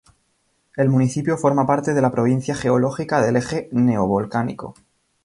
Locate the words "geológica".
2.55-3.21